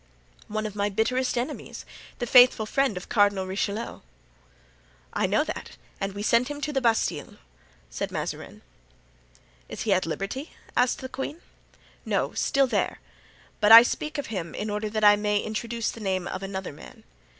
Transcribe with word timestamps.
"One 0.47 0.65
of 0.65 0.75
my 0.75 0.89
bitterest 0.89 1.37
enemies—the 1.37 2.25
faithful 2.25 2.65
friend 2.65 2.97
of 2.97 3.07
Cardinal 3.07 3.45
Richelieu." 3.45 3.99
"I 5.13 5.27
know 5.27 5.43
that, 5.43 5.77
and 5.99 6.13
we 6.13 6.23
sent 6.23 6.47
him 6.47 6.59
to 6.61 6.73
the 6.73 6.81
Bastile," 6.81 7.35
said 7.91 8.11
Mazarin. 8.11 8.63
"Is 9.69 9.83
he 9.83 9.93
at 9.93 10.07
liberty?" 10.07 10.53
asked 10.75 11.01
the 11.01 11.07
queen. 11.07 11.39
"No; 12.03 12.33
still 12.33 12.65
there, 12.65 12.99
but 13.59 13.71
I 13.71 13.75
only 13.75 13.83
speak 13.83 14.17
of 14.17 14.27
him 14.33 14.55
in 14.55 14.71
order 14.71 14.89
that 14.89 15.03
I 15.03 15.15
may 15.17 15.37
introduce 15.39 15.91
the 15.91 15.99
name 15.99 16.27
of 16.27 16.41
another 16.41 16.73
man. 16.73 17.03